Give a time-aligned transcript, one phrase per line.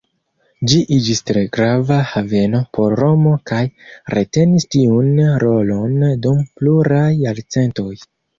[0.69, 3.59] Ĝi iĝis tre grava haveno por Romo kaj
[4.15, 5.13] retenis tiun
[5.45, 7.93] rolon dum pluraj jarcentoj.